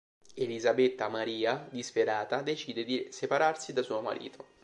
Elisabetta 0.33 1.09
Maria, 1.09 1.67
disperata, 1.69 2.41
decide 2.41 2.83
di 2.83 3.09
separarsi 3.11 3.71
da 3.71 3.83
suo 3.83 4.01
marito. 4.01 4.47